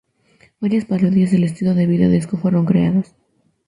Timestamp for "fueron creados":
2.35-3.13